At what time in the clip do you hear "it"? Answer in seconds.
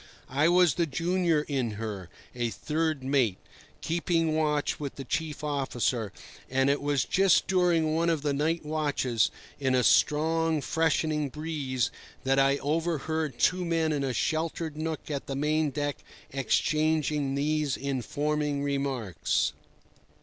6.71-6.81